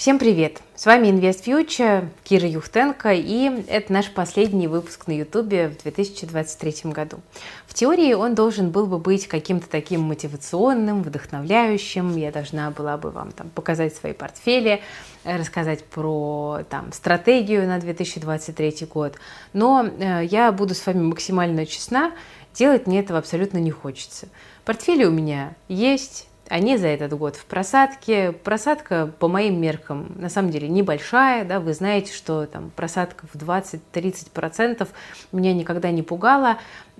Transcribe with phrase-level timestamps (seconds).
[0.00, 0.62] Всем привет!
[0.74, 6.90] С вами Invest Future, Кира Юхтенко, и это наш последний выпуск на YouTube в 2023
[6.90, 7.18] году.
[7.66, 12.16] В теории он должен был бы быть каким-то таким мотивационным, вдохновляющим.
[12.16, 14.80] Я должна была бы вам там показать свои портфели,
[15.24, 19.16] рассказать про там, стратегию на 2023 год.
[19.52, 22.12] Но э, я буду с вами максимально честна,
[22.54, 24.28] делать мне этого абсолютно не хочется.
[24.64, 28.32] Портфели у меня есть, они за этот год в просадке.
[28.32, 31.44] Просадка, по моим меркам, на самом деле небольшая.
[31.44, 31.60] Да?
[31.60, 34.88] Вы знаете, что там просадка в 20-30%
[35.30, 36.58] меня никогда не пугала.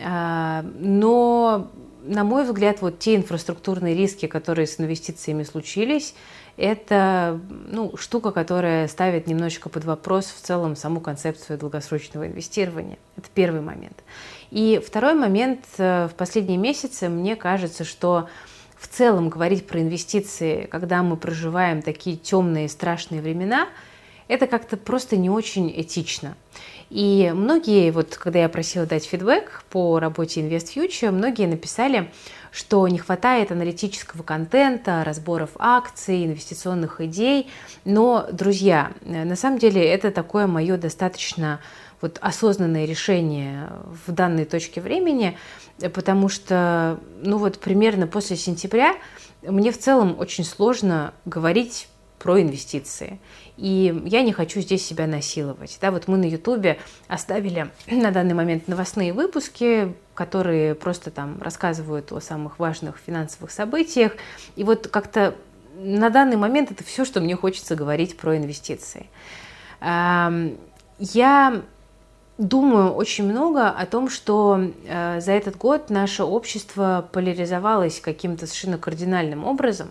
[0.00, 1.72] А, но,
[2.04, 6.14] на мой взгляд, вот те инфраструктурные риски, которые с инвестициями случились,
[6.56, 12.98] это ну, штука, которая ставит немножечко под вопрос в целом саму концепцию долгосрочного инвестирования.
[13.16, 14.04] Это первый момент.
[14.52, 18.28] И второй момент, э, в последние месяцы мне кажется, что
[18.82, 23.68] в целом говорить про инвестиции, когда мы проживаем такие темные страшные времена,
[24.26, 26.36] это как-то просто не очень этично.
[26.92, 32.12] И многие, вот когда я просила дать фидбэк по работе Invest Future, многие написали,
[32.50, 37.48] что не хватает аналитического контента, разборов акций, инвестиционных идей.
[37.86, 41.60] Но, друзья, на самом деле это такое мое достаточно
[42.02, 43.70] вот осознанное решение
[44.06, 45.38] в данной точке времени,
[45.94, 48.96] потому что, ну вот примерно после сентября
[49.40, 51.88] мне в целом очень сложно говорить
[52.22, 53.18] про инвестиции.
[53.56, 55.76] И я не хочу здесь себя насиловать.
[55.80, 56.78] Да, вот мы на Ютубе
[57.08, 64.12] оставили на данный момент новостные выпуски, которые просто там рассказывают о самых важных финансовых событиях.
[64.54, 65.34] И вот как-то
[65.74, 69.08] на данный момент это все, что мне хочется говорить про инвестиции.
[69.80, 71.62] Я
[72.38, 78.78] думаю очень много о том, что э, за этот год наше общество поляризовалось каким-то совершенно
[78.78, 79.90] кардинальным образом.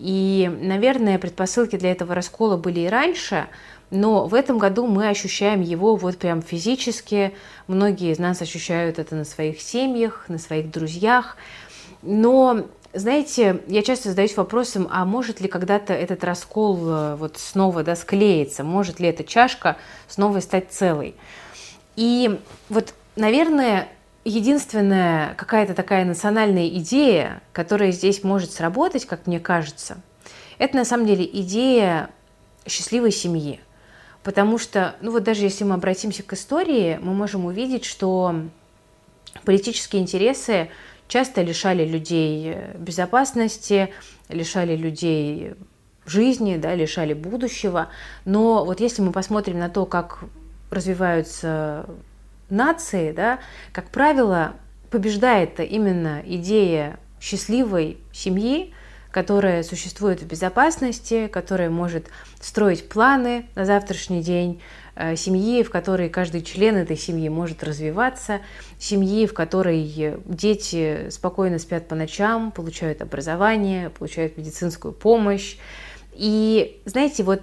[0.00, 3.48] И, наверное, предпосылки для этого раскола были и раньше,
[3.90, 7.34] но в этом году мы ощущаем его вот прям физически.
[7.66, 11.36] Многие из нас ощущают это на своих семьях, на своих друзьях.
[12.00, 17.82] Но знаете, я часто задаюсь вопросом, а может ли когда-то этот раскол э, вот снова
[17.82, 18.64] да, склеиться?
[18.64, 19.76] Может ли эта чашка
[20.08, 21.14] снова стать целой?
[21.96, 22.40] И
[22.70, 23.86] вот, наверное,
[24.24, 30.00] единственная какая-то такая национальная идея, которая здесь может сработать, как мне кажется,
[30.58, 32.10] это на самом деле идея
[32.66, 33.60] счастливой семьи.
[34.22, 38.34] Потому что, ну вот даже если мы обратимся к истории, мы можем увидеть, что
[39.44, 40.68] политические интересы
[41.08, 43.94] часто лишали людей безопасности,
[44.28, 45.54] лишали людей
[46.04, 47.88] жизни, да, лишали будущего.
[48.26, 50.24] Но вот если мы посмотрим на то, как
[50.70, 51.86] развиваются
[52.50, 53.38] нации, да,
[53.72, 54.54] как правило,
[54.90, 58.72] побеждает именно идея счастливой семьи,
[59.10, 62.06] которая существует в безопасности, которая может
[62.40, 64.60] строить планы на завтрашний день,
[64.94, 68.40] э, семьи, в которой каждый член этой семьи может развиваться,
[68.78, 75.56] семьи, в которой дети спокойно спят по ночам, получают образование, получают медицинскую помощь.
[76.12, 77.42] И знаете, вот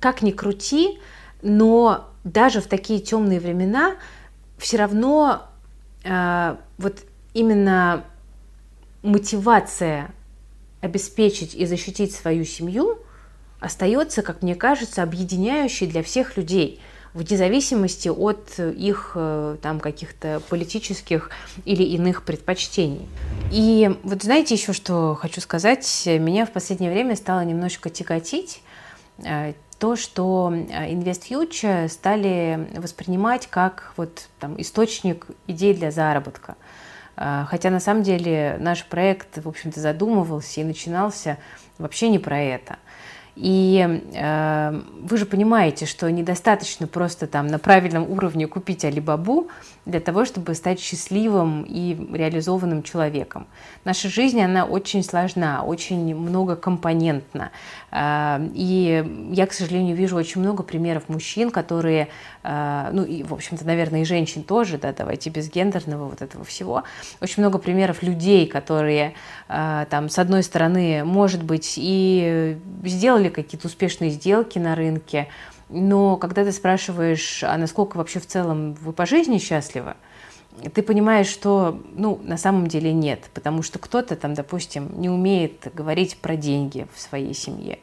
[0.00, 0.98] как ни крути,
[1.42, 3.96] но даже в такие темные времена
[4.58, 5.42] все равно
[6.04, 7.00] э, вот
[7.34, 8.04] именно
[9.02, 10.10] мотивация
[10.80, 12.98] обеспечить и защитить свою семью
[13.60, 16.80] остается, как мне кажется, объединяющей для всех людей
[17.16, 21.30] вне зависимости от их э, там каких-то политических
[21.64, 23.08] или иных предпочтений.
[23.50, 28.60] И вот знаете еще, что хочу сказать, меня в последнее время стало немножко тяготить
[29.24, 36.56] э, то, что э, InvestFuture стали воспринимать как вот, там, источник идей для заработка.
[37.16, 41.38] Э, хотя на самом деле наш проект, в общем-то, задумывался и начинался
[41.78, 42.78] вообще не про это.
[43.36, 49.48] И э, вы же понимаете, что недостаточно просто там на правильном уровне купить Алибабу
[49.84, 53.46] для того, чтобы стать счастливым и реализованным человеком.
[53.84, 57.50] Наша жизнь, она очень сложна, очень многокомпонентна.
[57.92, 62.08] Э, и я, к сожалению, вижу очень много примеров мужчин, которые,
[62.42, 66.42] э, ну и, в общем-то, наверное, и женщин тоже, да, давайте без гендерного вот этого
[66.42, 66.84] всего.
[67.20, 69.12] Очень много примеров людей, которые
[69.48, 75.28] э, там, с одной стороны, может быть, и сделали делали какие-то успешные сделки на рынке,
[75.68, 79.94] но когда ты спрашиваешь, а насколько вообще в целом вы по жизни счастливы,
[80.72, 85.70] ты понимаешь, что, ну, на самом деле нет, потому что кто-то там, допустим, не умеет
[85.74, 87.78] говорить про деньги в своей семье.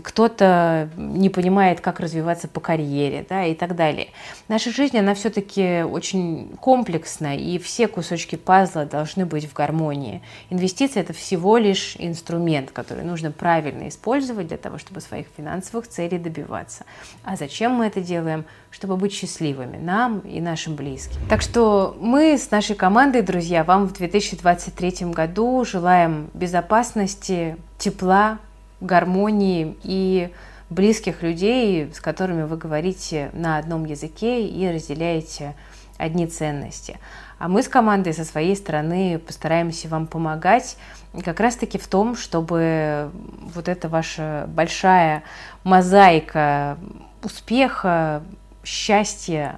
[0.00, 4.08] Кто-то не понимает, как развиваться по карьере, да, и так далее.
[4.48, 10.22] Наша жизнь, она все-таки очень комплексна, и все кусочки пазла должны быть в гармонии.
[10.50, 16.18] Инвестиции– это всего лишь инструмент, который нужно правильно использовать для того, чтобы своих финансовых целей
[16.18, 16.84] добиваться.
[17.24, 18.44] А зачем мы это делаем?
[18.70, 21.16] Чтобы быть счастливыми, нам и нашим близким.
[21.28, 28.38] Так что мы с нашей командой, друзья, вам в 2023 году желаем безопасности, тепла,
[28.82, 30.32] гармонии и
[30.70, 35.54] близких людей, с которыми вы говорите на одном языке и разделяете
[35.98, 36.98] одни ценности.
[37.38, 40.76] А мы с командой со своей стороны постараемся вам помогать
[41.24, 43.10] как раз-таки в том, чтобы
[43.54, 45.22] вот эта ваша большая
[45.64, 46.78] мозаика
[47.22, 48.22] успеха,
[48.64, 49.56] счастья,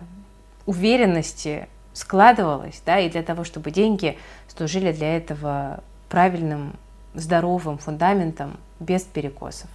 [0.67, 4.19] уверенности складывалась, да, и для того, чтобы деньги
[4.49, 6.73] служили для этого правильным,
[7.15, 9.69] здоровым фундаментом без перекосов.